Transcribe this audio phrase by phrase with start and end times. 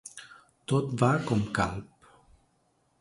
[0.71, 2.11] Tot va com Calp.